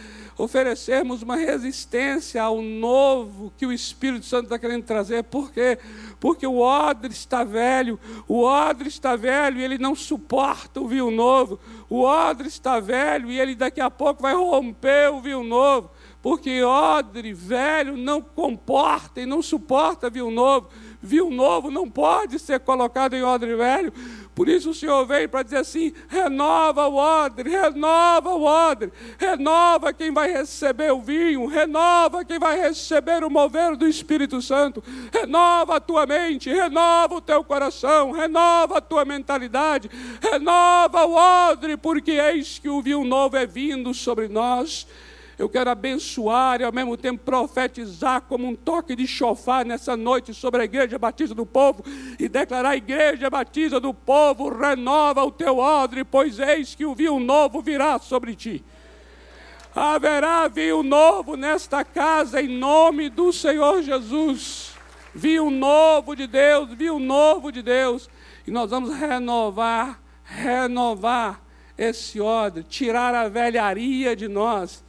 [0.42, 5.24] oferecermos uma resistência ao novo que o Espírito Santo está querendo trazer.
[5.24, 5.78] Por quê?
[6.18, 11.10] Porque o odre está velho, o odre está velho e ele não suporta o vinho
[11.10, 11.58] novo.
[11.88, 15.90] O odre está velho e ele daqui a pouco vai romper o vinho novo.
[16.22, 20.68] Porque odre velho não comporta e não suporta vinho novo.
[21.02, 23.92] Vinho novo não pode ser colocado em odre velho.
[24.34, 29.92] Por isso o Senhor veio para dizer assim: renova o odre, renova o odre, renova
[29.92, 35.76] quem vai receber o vinho, renova quem vai receber o mover do Espírito Santo, renova
[35.76, 39.90] a tua mente, renova o teu coração, renova a tua mentalidade,
[40.20, 44.86] renova o odre, porque eis que o vinho novo é vindo sobre nós.
[45.40, 50.34] Eu quero abençoar e ao mesmo tempo profetizar como um toque de chofar nessa noite
[50.34, 51.82] sobre a igreja batista do povo
[52.18, 57.18] e declarar: Igreja batista do povo, renova o teu odre, pois eis que o vinho
[57.18, 58.62] novo virá sobre ti.
[59.74, 64.74] Haverá vinho novo nesta casa em nome do Senhor Jesus.
[65.14, 68.10] Vinho novo de Deus, vinho novo de Deus.
[68.46, 71.40] E nós vamos renovar, renovar
[71.78, 74.84] esse odre, tirar a velharia de nós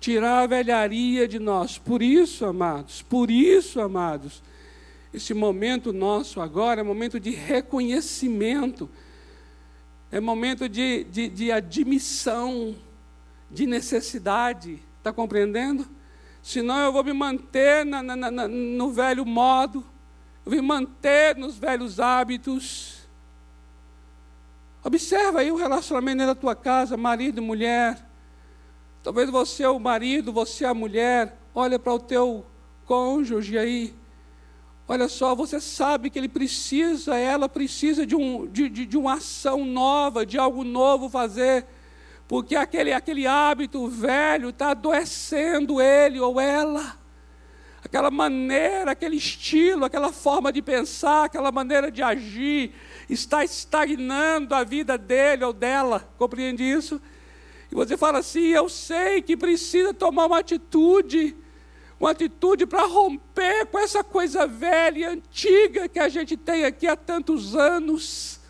[0.00, 1.78] tirar a velharia de nós.
[1.78, 4.42] Por isso, amados, por isso, amados,
[5.12, 8.88] esse momento nosso agora é momento de reconhecimento,
[10.10, 12.74] é momento de, de, de admissão
[13.50, 15.86] de necessidade, está compreendendo?
[16.42, 19.84] Senão eu vou me manter na, na, na, no velho modo,
[20.44, 23.06] eu vou me manter nos velhos hábitos.
[24.82, 28.07] Observa aí o relacionamento da tua casa, marido e mulher.
[29.02, 32.44] Talvez você é o marido, você é a mulher, olha para o teu
[32.84, 33.94] cônjuge aí.
[34.86, 39.14] Olha só, você sabe que ele precisa, ela precisa de, um, de, de, de uma
[39.14, 41.66] ação nova, de algo novo fazer,
[42.26, 46.96] porque aquele, aquele hábito velho está adoecendo ele ou ela.
[47.84, 52.74] Aquela maneira, aquele estilo, aquela forma de pensar, aquela maneira de agir,
[53.08, 57.00] está estagnando a vida dele ou dela, compreende isso?
[57.70, 61.36] E você fala assim: eu sei que precisa tomar uma atitude,
[61.98, 66.86] uma atitude para romper com essa coisa velha e antiga que a gente tem aqui
[66.86, 68.40] há tantos anos.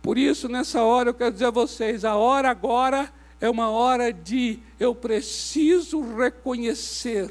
[0.00, 4.12] Por isso, nessa hora, eu quero dizer a vocês: a hora agora é uma hora
[4.12, 7.30] de eu preciso reconhecer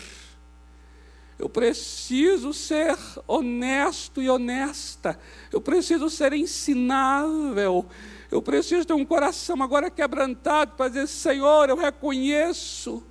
[1.41, 2.95] eu preciso ser
[3.27, 5.19] honesto e honesta.
[5.51, 7.87] Eu preciso ser ensinável.
[8.31, 13.03] Eu preciso ter um coração agora quebrantado para dizer: Senhor, eu reconheço.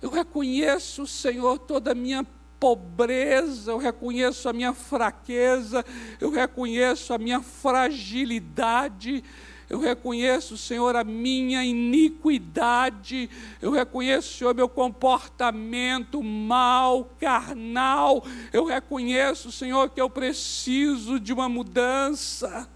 [0.00, 2.24] Eu reconheço, Senhor, toda a minha
[2.60, 5.84] pobreza, eu reconheço a minha fraqueza,
[6.20, 9.24] eu reconheço a minha fragilidade,
[9.68, 13.28] eu reconheço, Senhor, a minha iniquidade.
[13.60, 18.24] Eu reconheço, Senhor, meu comportamento mal, carnal.
[18.52, 22.68] Eu reconheço, Senhor, que eu preciso de uma mudança.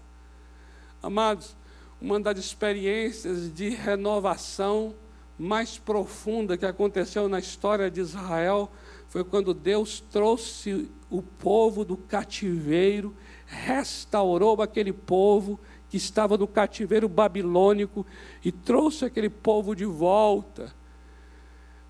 [1.01, 1.55] Amados,
[1.99, 4.93] uma das experiências de renovação
[5.37, 8.71] mais profunda que aconteceu na história de Israel
[9.07, 13.15] foi quando Deus trouxe o povo do cativeiro,
[13.47, 15.59] restaurou aquele povo
[15.89, 18.05] que estava no cativeiro babilônico
[18.45, 20.73] e trouxe aquele povo de volta.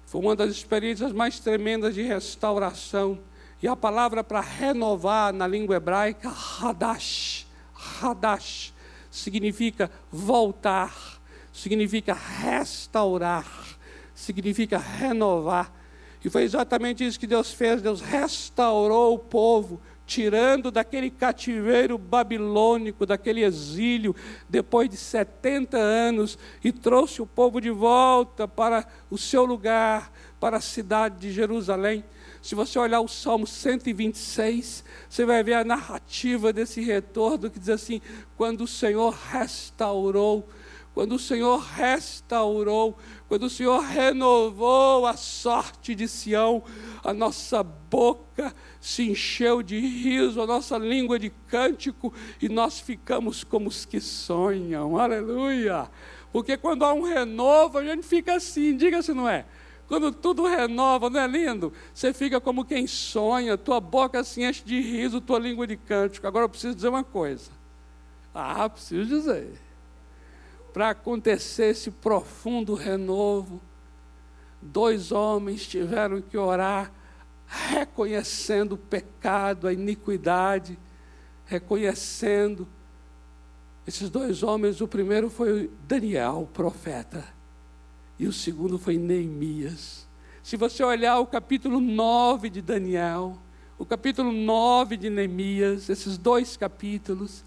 [0.05, 3.19] Foi uma das experiências mais tremendas de restauração.
[3.61, 7.45] E a palavra para renovar na língua hebraica, hadash,
[8.01, 8.73] hadash,
[9.11, 11.21] significa voltar,
[11.51, 13.45] significa restaurar,
[14.15, 15.71] significa renovar.
[16.23, 17.81] E foi exatamente isso que Deus fez.
[17.81, 24.13] Deus restaurou o povo tirando daquele cativeiro babilônico, daquele exílio,
[24.49, 30.57] depois de 70 anos, e trouxe o povo de volta para o seu lugar, para
[30.57, 32.03] a cidade de Jerusalém.
[32.41, 37.69] Se você olhar o Salmo 126, você vai ver a narrativa desse retorno que diz
[37.69, 38.01] assim:
[38.35, 40.47] quando o Senhor restaurou
[40.93, 42.97] quando o Senhor restaurou,
[43.29, 46.63] quando o Senhor renovou a sorte de Sião,
[47.01, 53.41] a nossa boca se encheu de riso, a nossa língua de cântico, e nós ficamos
[53.43, 55.89] como os que sonham, aleluia.
[56.31, 59.45] Porque quando há um renovo, a gente fica assim, diga se não é.
[59.91, 61.73] Quando tudo renova, não é lindo?
[61.93, 66.25] Você fica como quem sonha, tua boca se enche de riso, tua língua de cântico.
[66.25, 67.51] Agora eu preciso dizer uma coisa.
[68.33, 69.59] Ah, preciso dizer
[70.73, 73.61] para acontecer esse profundo renovo,
[74.61, 76.91] dois homens tiveram que orar,
[77.45, 80.79] reconhecendo o pecado, a iniquidade,
[81.45, 82.67] reconhecendo.
[83.85, 87.25] Esses dois homens, o primeiro foi Daniel, o profeta,
[88.21, 90.07] e o segundo foi Neemias.
[90.43, 93.35] Se você olhar o capítulo 9 de Daniel,
[93.79, 97.43] o capítulo 9 de Neemias, esses dois capítulos,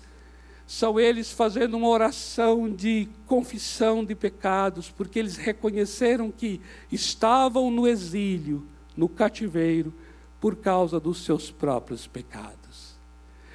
[0.66, 6.60] são eles fazendo uma oração de confissão de pecados, porque eles reconheceram que
[6.90, 9.94] estavam no exílio, no cativeiro,
[10.40, 12.96] por causa dos seus próprios pecados.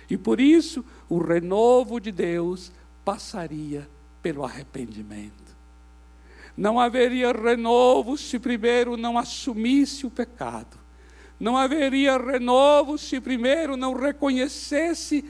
[0.09, 2.71] E por isso o renovo de Deus
[3.03, 3.89] passaria
[4.21, 5.48] pelo arrependimento.
[6.59, 10.77] Não haveria renovo se primeiro não assumisse o pecado.
[11.39, 15.23] Não haveria renovo se primeiro não reconhecesse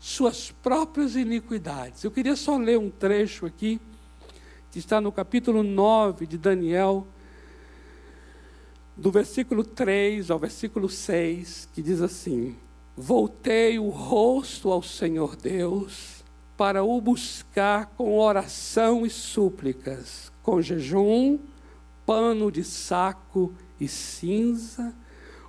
[0.00, 2.02] suas próprias iniquidades.
[2.02, 3.80] Eu queria só ler um trecho aqui,
[4.72, 7.06] que está no capítulo 9 de Daniel,
[8.96, 12.56] do versículo 3 ao versículo 6, que diz assim:
[12.96, 16.24] Voltei o rosto ao Senhor Deus
[16.56, 21.38] para o buscar com oração e súplicas, com jejum,
[22.04, 24.94] pano de saco e cinza.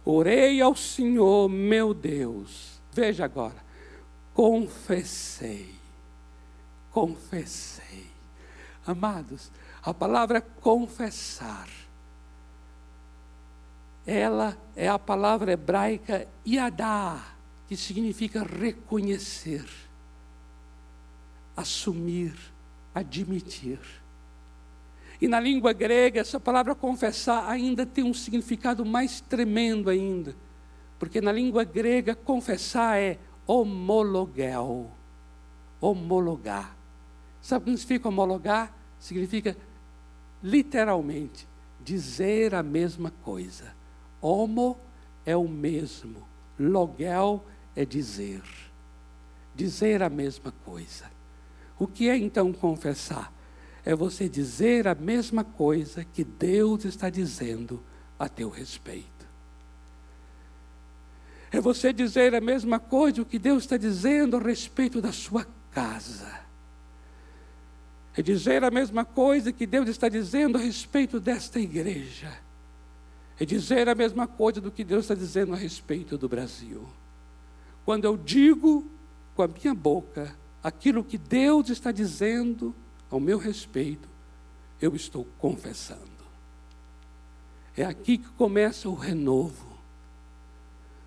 [0.06, 2.82] Orei ao Senhor meu Deus.
[2.92, 3.64] Veja agora
[4.34, 5.74] confessei.
[6.92, 8.08] Confessei.
[8.86, 9.52] Amados,
[9.82, 11.70] a palavra confessar,
[14.06, 17.34] ela é a palavra hebraica yadá,
[17.68, 19.66] que significa reconhecer,
[21.56, 22.36] assumir,
[22.94, 23.80] admitir.
[25.24, 30.36] E na língua grega, essa palavra confessar ainda tem um significado mais tremendo ainda.
[31.00, 34.91] Porque na língua grega, confessar é homologel.
[35.80, 36.76] Homologar.
[37.41, 38.76] Sabe o que significa homologar?
[39.00, 39.56] Significa
[40.43, 41.47] literalmente
[41.80, 43.74] dizer a mesma coisa.
[44.22, 44.78] Homo
[45.26, 46.28] é o mesmo,
[46.60, 47.45] logel
[47.78, 48.43] é dizer.
[49.56, 51.10] Dizer a mesma coisa.
[51.80, 53.33] O que é então confessar?
[53.86, 57.84] É você dizer a mesma coisa que Deus está dizendo
[58.18, 59.08] a teu respeito.
[61.52, 66.44] É você dizer a mesma coisa que Deus está dizendo a respeito da sua casa.
[68.16, 72.32] É dizer a mesma coisa que Deus está dizendo a respeito desta igreja.
[73.40, 76.88] É dizer a mesma coisa do que Deus está dizendo a respeito do Brasil.
[77.84, 78.88] Quando eu digo
[79.36, 82.74] com a minha boca aquilo que Deus está dizendo
[83.14, 84.09] ao meu respeito,
[84.82, 86.01] eu estou confessando.
[87.78, 89.78] É aqui que começa o renovo.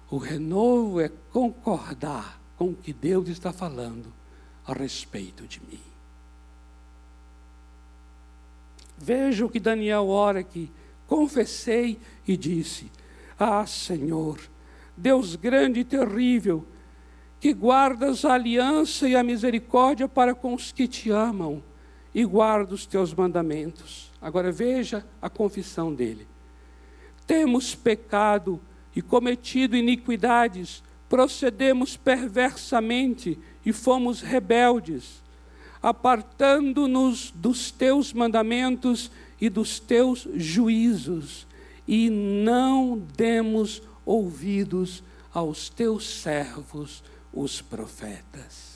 [0.08, 4.12] O renovo é concordar com o que Deus está falando
[4.64, 5.82] a respeito de mim.
[8.96, 10.70] Veja o que Daniel ora aqui.
[11.08, 12.90] Confessei e disse:
[13.36, 14.40] Ah, Senhor,
[14.96, 16.64] Deus grande e terrível,
[17.40, 21.62] que guardas a aliança e a misericórdia para com os que te amam
[22.16, 24.10] e guarda os teus mandamentos.
[24.22, 26.26] Agora veja a confissão dele.
[27.26, 28.58] Temos pecado
[28.94, 35.22] e cometido iniquidades, procedemos perversamente e fomos rebeldes,
[35.82, 41.46] apartando-nos dos teus mandamentos e dos teus juízos,
[41.86, 45.04] e não demos ouvidos
[45.34, 48.75] aos teus servos, os profetas.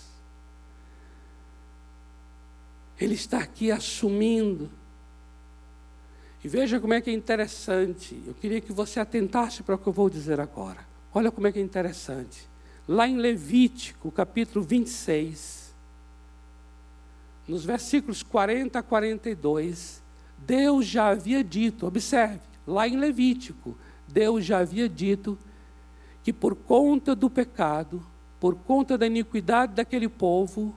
[3.01, 4.71] Ele está aqui assumindo.
[6.45, 8.21] E veja como é que é interessante.
[8.27, 10.87] Eu queria que você atentasse para o que eu vou dizer agora.
[11.13, 12.49] Olha como é que é interessante.
[12.87, 15.75] Lá em Levítico, capítulo 26,
[17.51, 20.03] nos versículos 40 a 42,
[20.39, 23.77] Deus já havia dito, observe, lá em Levítico,
[24.07, 25.39] Deus já havia dito
[26.23, 28.05] que por conta do pecado,
[28.39, 30.75] por conta da iniquidade daquele povo,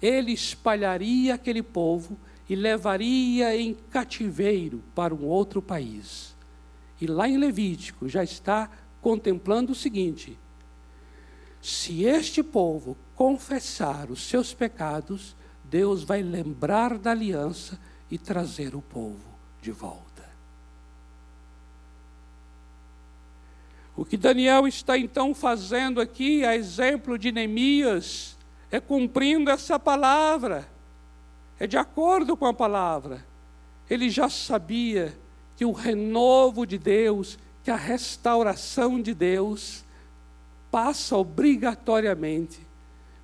[0.00, 2.18] ele espalharia aquele povo
[2.48, 6.34] e levaria em cativeiro para um outro país.
[7.00, 8.70] E lá em Levítico já está
[9.00, 10.38] contemplando o seguinte:
[11.60, 17.78] se este povo confessar os seus pecados, Deus vai lembrar da aliança
[18.10, 19.28] e trazer o povo
[19.60, 20.08] de volta.
[23.94, 28.37] O que Daniel está então fazendo aqui, a exemplo de Neemias,
[28.70, 30.68] é cumprindo essa palavra,
[31.58, 33.24] é de acordo com a palavra.
[33.88, 35.16] Ele já sabia
[35.56, 39.84] que o renovo de Deus, que a restauração de Deus,
[40.70, 42.60] passa obrigatoriamente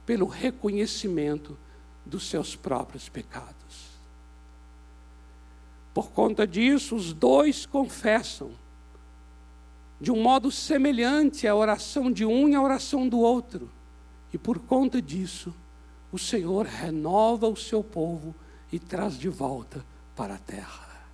[0.06, 1.56] pelo reconhecimento
[2.04, 3.54] dos seus próprios pecados.
[5.92, 8.50] Por conta disso, os dois confessam
[10.00, 13.70] de um modo semelhante à oração de um e à oração do outro.
[14.34, 15.54] E por conta disso,
[16.10, 18.34] o Senhor renova o seu povo
[18.72, 21.06] e traz de volta para a terra.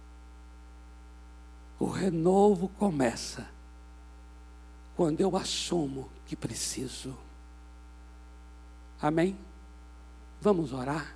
[1.79, 3.47] O renovo começa
[4.97, 7.15] quando eu assumo que preciso.
[9.03, 9.37] Amém?
[10.41, 11.15] Vamos orar?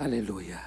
[0.00, 0.58] Aleluia.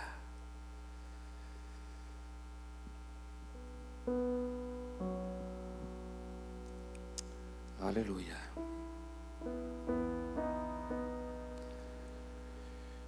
[7.81, 8.37] Aleluia.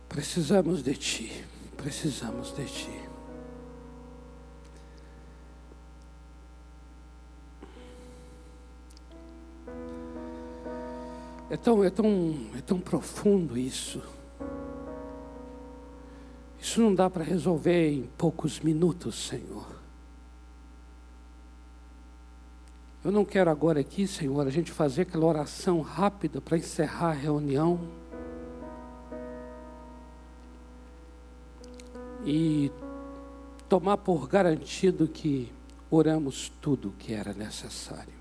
[0.10, 1.46] Precisamos de Ti,
[1.78, 3.10] precisamos de Ti.
[11.52, 14.15] É tão, é tão, é tão profundo isso.
[16.76, 19.66] Isso não dá para resolver em poucos minutos, Senhor.
[23.02, 27.14] Eu não quero agora aqui, Senhor, a gente fazer aquela oração rápida para encerrar a
[27.14, 27.80] reunião.
[32.26, 32.70] E
[33.70, 35.50] tomar por garantido que
[35.90, 38.20] oramos tudo o que era necessário.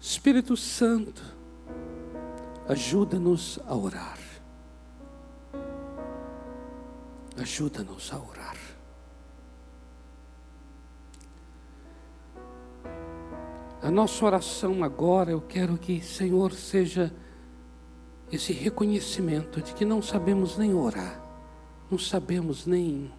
[0.00, 1.22] Espírito Santo,
[2.66, 4.23] ajuda-nos a orar.
[7.44, 8.56] Ajuda-nos a orar.
[13.82, 17.14] A nossa oração agora, eu quero que, Senhor, seja
[18.32, 21.20] esse reconhecimento de que não sabemos nem orar,
[21.90, 23.12] não sabemos nem.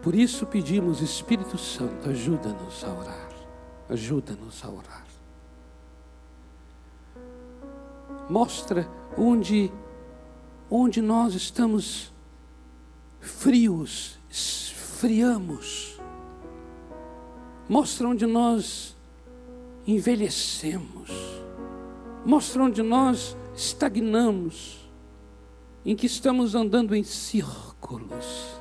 [0.00, 3.32] Por isso pedimos, Espírito Santo, ajuda-nos a orar,
[3.88, 5.06] ajuda-nos a orar.
[8.30, 9.72] Mostra onde
[10.70, 12.12] onde nós estamos
[13.20, 15.98] frios, esfriamos,
[17.68, 18.96] mostra onde nós
[19.86, 21.10] envelhecemos,
[22.24, 24.78] mostra onde nós estagnamos,
[25.84, 28.60] em que estamos andando em círculos,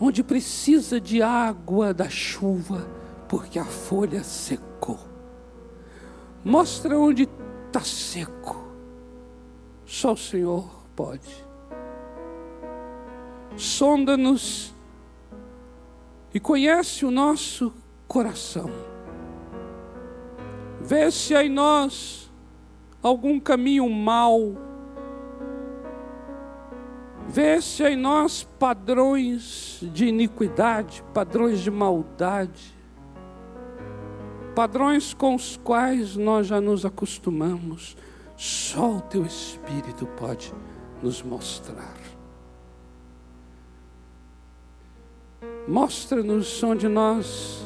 [0.00, 2.88] onde precisa de água da chuva,
[3.28, 4.98] porque a folha secou.
[6.42, 7.28] Mostra onde
[7.66, 8.69] está seco.
[9.90, 11.44] Só o Senhor pode.
[13.56, 14.72] Sonda-nos
[16.32, 17.72] e conhece o nosso
[18.06, 18.70] coração.
[20.80, 22.30] Vê se há em nós
[23.02, 24.56] algum caminho mau.
[27.26, 32.78] Vê se há em nós padrões de iniquidade, padrões de maldade,
[34.54, 37.96] padrões com os quais nós já nos acostumamos.
[38.40, 40.50] Só o teu Espírito pode
[41.02, 41.94] nos mostrar.
[45.68, 47.62] Mostra-nos onde nós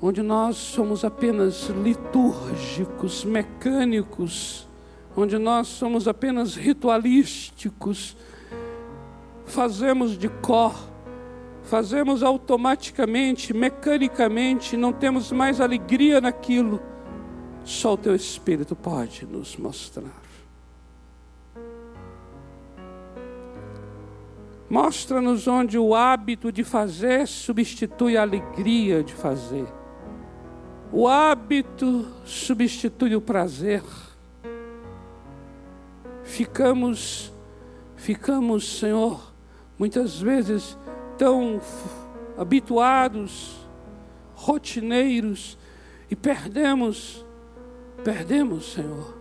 [0.00, 4.66] onde nós somos apenas litúrgicos, mecânicos,
[5.14, 8.16] onde nós somos apenas ritualísticos,
[9.44, 10.74] fazemos de cor,
[11.64, 16.88] fazemos automaticamente, mecanicamente, não temos mais alegria naquilo.
[17.70, 20.20] Só o teu Espírito pode nos mostrar.
[24.68, 29.68] Mostra-nos onde o hábito de fazer substitui a alegria de fazer.
[30.92, 33.84] O hábito substitui o prazer.
[36.24, 37.32] Ficamos,
[37.94, 39.32] ficamos, Senhor,
[39.78, 40.76] muitas vezes
[41.16, 41.60] tão
[42.36, 43.64] habituados,
[44.34, 45.56] rotineiros,
[46.10, 47.24] e perdemos,
[48.04, 49.16] perdemos, Senhor,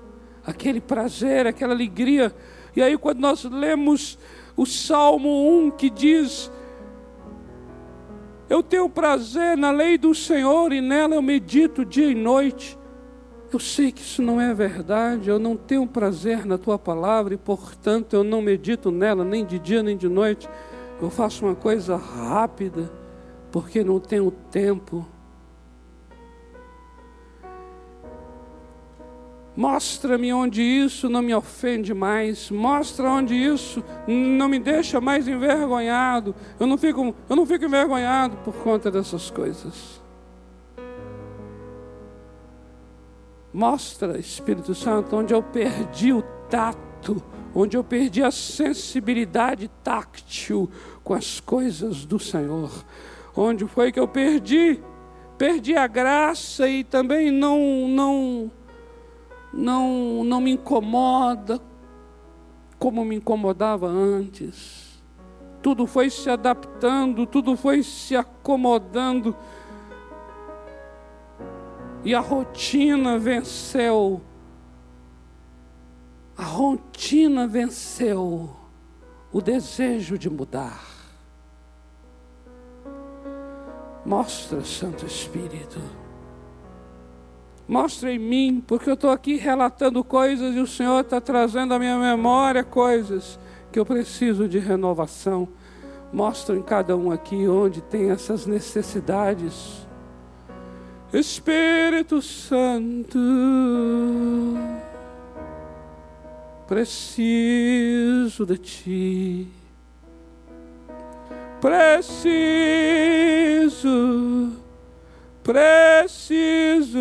[0.46, 2.34] aquele prazer, aquela alegria.
[2.76, 4.18] E aí, quando nós lemos
[4.56, 6.52] o Salmo 1 que diz:
[8.50, 12.78] Eu tenho prazer na lei do Senhor e nela eu medito dia e noite.
[13.52, 17.38] Eu sei que isso não é verdade, eu não tenho prazer na tua palavra e,
[17.38, 20.48] portanto, eu não medito nela nem de dia nem de noite.
[21.02, 22.92] Eu faço uma coisa rápida,
[23.52, 25.08] porque não tenho tempo.
[29.60, 32.50] Mostra-me onde isso não me ofende mais.
[32.50, 36.34] Mostra onde isso não me deixa mais envergonhado.
[36.58, 40.02] Eu não fico, eu não fico envergonhado por conta dessas coisas.
[43.54, 47.22] Mostra, Espírito Santo, onde eu perdi o tato,
[47.54, 50.72] onde eu perdi a sensibilidade táctil
[51.04, 52.72] com as coisas do Senhor.
[53.36, 54.82] Onde foi que eu perdi?
[55.38, 58.52] Perdi a graça e também não não
[59.54, 61.60] não, não me incomoda
[62.78, 65.04] como me incomodava antes.
[65.62, 69.36] Tudo foi se adaptando, tudo foi se acomodando.
[72.04, 74.22] E a rotina venceu.
[76.38, 78.50] A rotina venceu
[79.34, 80.82] o desejo de mudar.
[84.06, 85.82] Mostra, Santo Espírito
[87.70, 91.78] Mostra em mim, porque eu estou aqui relatando coisas e o Senhor está trazendo à
[91.78, 93.38] minha memória coisas
[93.72, 95.48] que eu preciso de renovação.
[96.12, 99.88] Mostra em cada um aqui onde tem essas necessidades.
[101.14, 103.20] Espírito Santo,
[106.68, 109.48] preciso de Ti.
[111.62, 112.20] Preciso
[115.50, 117.00] preciso.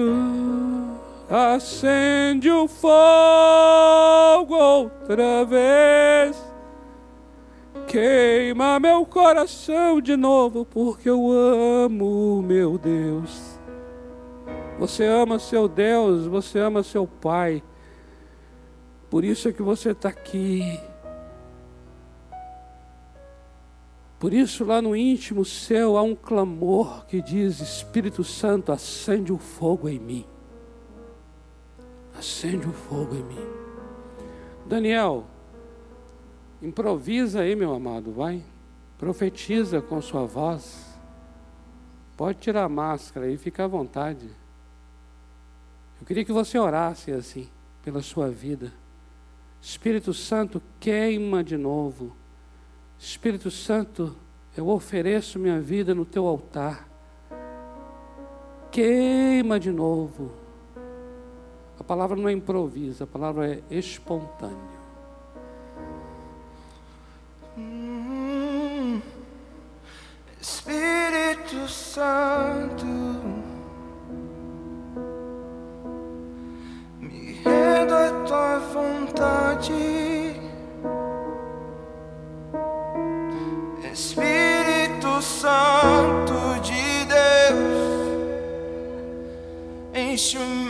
[1.28, 6.42] Acende o fogo outra vez.
[7.86, 13.58] Queima meu coração de novo, porque eu amo meu Deus.
[14.78, 17.62] Você ama seu Deus, você ama seu Pai.
[19.10, 20.80] Por isso é que você está aqui.
[24.18, 29.38] Por isso, lá no íntimo céu há um clamor que diz: Espírito Santo, acende o
[29.38, 30.26] fogo em mim.
[32.18, 33.46] Acende o fogo em mim.
[34.66, 35.24] Daniel,
[36.60, 38.42] improvisa aí, meu amado, vai.
[38.98, 40.98] Profetiza com sua voz.
[42.16, 44.28] Pode tirar a máscara aí, fica à vontade.
[46.00, 47.48] Eu queria que você orasse assim,
[47.84, 48.72] pela sua vida.
[49.60, 52.16] Espírito Santo, queima de novo
[52.98, 54.16] Espírito Santo,
[54.56, 56.88] eu ofereço minha vida no teu altar.
[58.72, 60.32] Queima de novo.
[61.78, 64.78] A palavra não é improvisa, a palavra é espontâneo.
[67.56, 69.00] Hum,
[70.40, 72.84] Espírito Santo,
[76.98, 78.87] me rendo à tua vontade.
[90.28, 90.67] Enche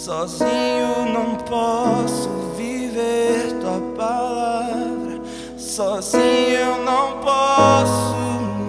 [0.00, 5.20] Sozinho não posso viver tua palavra.
[5.58, 8.16] Sozinho eu não posso,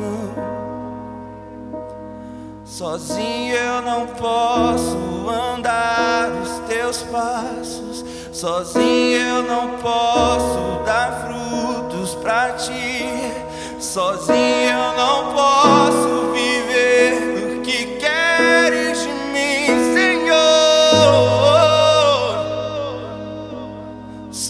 [0.01, 0.33] não.
[2.65, 8.03] Sozinho eu não posso andar os teus passos.
[8.33, 13.05] Sozinho eu não posso dar frutos pra ti.
[13.79, 16.20] Sozinho eu não posso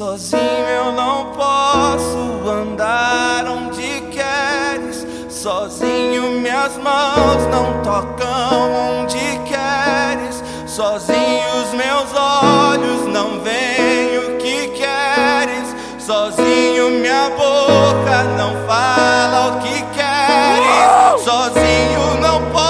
[0.01, 5.05] Sozinho eu não posso andar onde queres.
[5.29, 10.43] Sozinho minhas mãos não tocam onde queres.
[10.65, 15.75] Sozinho os meus olhos não veem o que queres.
[15.99, 21.21] Sozinho minha boca não fala o que queres.
[21.23, 22.60] Sozinho não posso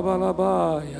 [0.00, 0.99] Balabalabaya.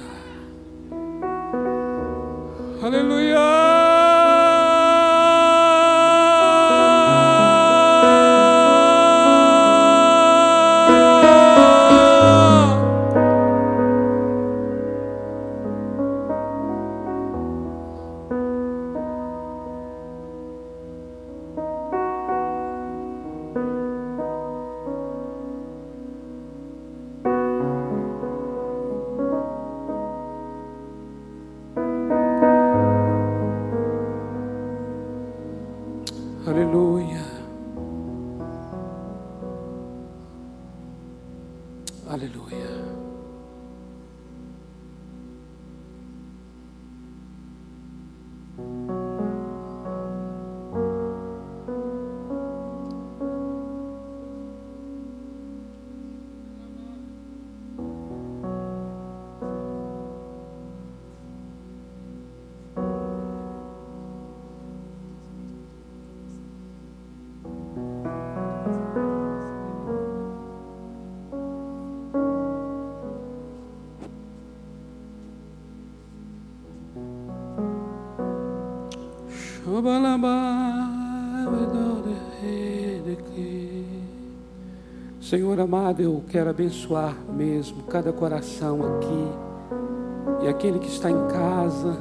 [85.30, 91.96] Senhor amado, eu quero abençoar mesmo cada coração aqui e aquele que está em casa,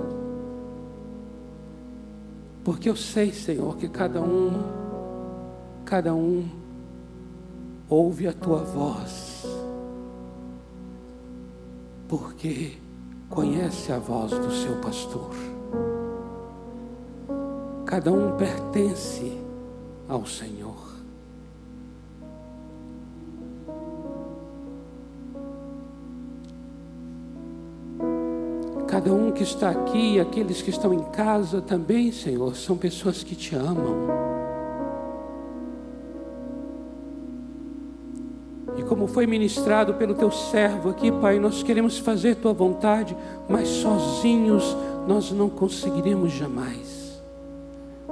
[2.63, 4.49] porque eu sei, Senhor, que cada um,
[5.85, 6.49] cada um
[7.87, 9.45] ouve a tua voz,
[12.07, 12.77] porque
[13.29, 15.35] conhece a voz do seu pastor.
[17.85, 19.37] Cada um pertence
[20.07, 20.88] ao Senhor.
[28.99, 33.23] Cada um que está aqui e aqueles que estão em casa também, Senhor, são pessoas
[33.23, 33.95] que te amam.
[38.75, 43.15] E como foi ministrado pelo teu servo aqui, Pai, nós queremos fazer tua vontade,
[43.47, 44.75] mas sozinhos
[45.07, 47.21] nós não conseguiremos jamais.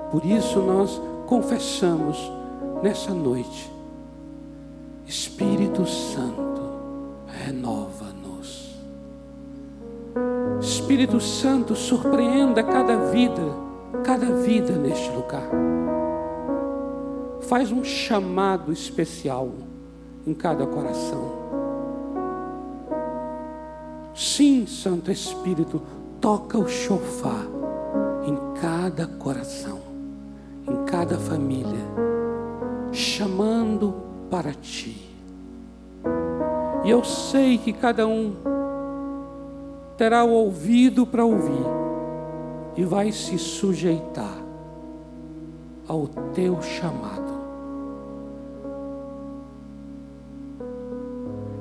[0.10, 2.18] Por isso nós confessamos
[2.82, 3.70] nessa noite,
[5.06, 6.62] Espírito Santo,
[7.46, 8.07] renova-nos.
[10.88, 13.44] Espírito Santo, surpreenda cada vida,
[14.06, 15.50] cada vida neste lugar.
[17.42, 19.50] Faz um chamado especial
[20.26, 21.30] em cada coração.
[24.16, 25.82] Sim, Santo Espírito,
[26.22, 27.46] toca o chofar
[28.26, 29.82] em cada coração
[30.70, 31.86] em cada família,
[32.94, 33.94] chamando
[34.30, 35.06] para ti.
[36.86, 38.56] E eu sei que cada um
[39.98, 41.66] terá o ouvido para ouvir
[42.76, 44.38] e vai se sujeitar
[45.88, 47.38] ao teu chamado.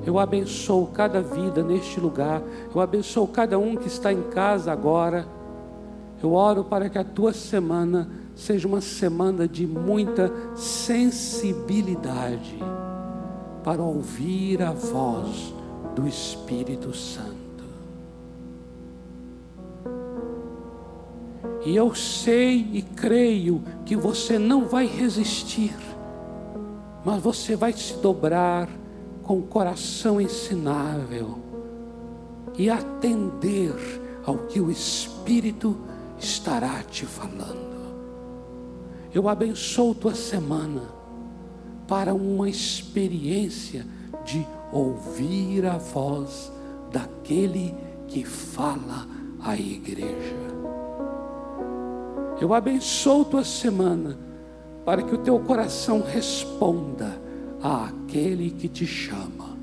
[0.05, 2.41] Eu abençoo cada vida neste lugar,
[2.73, 5.27] eu abençoo cada um que está em casa agora.
[6.23, 12.57] Eu oro para que a tua semana seja uma semana de muita sensibilidade
[13.63, 15.53] para ouvir a voz
[15.95, 17.36] do Espírito Santo.
[21.67, 25.75] E eu sei e creio que você não vai resistir,
[27.03, 28.69] mas você vai se dobrar
[29.21, 31.39] com o coração ensinável
[32.57, 33.75] e atender
[34.25, 35.77] ao que o Espírito
[36.17, 37.97] estará te falando.
[39.13, 40.83] Eu abençoo tua semana
[41.85, 43.85] para uma experiência
[44.23, 46.49] de ouvir a voz
[46.93, 47.75] daquele
[48.07, 49.05] que fala
[49.41, 50.56] à igreja.
[52.39, 54.17] Eu abençoo tua semana
[54.85, 57.19] para que o teu coração responda
[57.61, 59.57] àquele que te chama.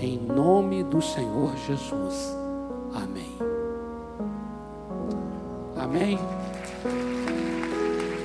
[0.00, 2.36] Em nome do Senhor Jesus.
[2.94, 3.38] Amém.
[5.76, 6.18] Amém.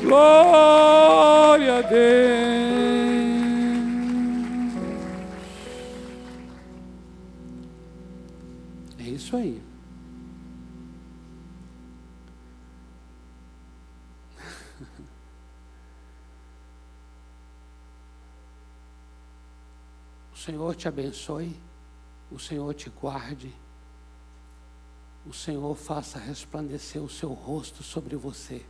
[0.04, 2.04] Glória a Deus.
[8.99, 9.72] É isso aí.
[20.44, 21.58] Senhor te abençoe,
[22.30, 23.54] o Senhor te guarde,
[25.26, 28.66] o Senhor faça resplandecer o seu rosto sobre você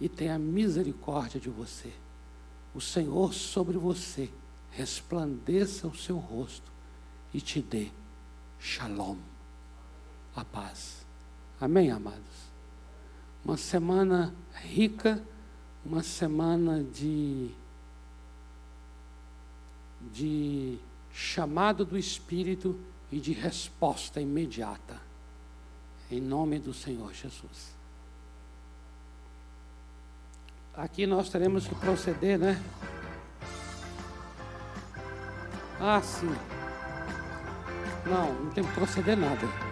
[0.00, 1.92] e tenha misericórdia de você.
[2.74, 4.32] O Senhor sobre você
[4.72, 6.72] resplandeça o seu rosto
[7.32, 7.88] e te dê
[8.58, 9.16] shalom,
[10.34, 11.06] a paz.
[11.60, 12.50] Amém, amados?
[13.44, 15.22] Uma semana rica,
[15.84, 17.54] uma semana de,
[20.12, 20.78] de
[21.12, 22.78] chamado do Espírito
[23.10, 25.00] e de resposta imediata.
[26.10, 27.74] Em nome do Senhor Jesus.
[30.74, 32.62] Aqui nós teremos que proceder, né?
[35.78, 36.30] Ah, sim.
[38.06, 39.69] Não, não tem que proceder nada.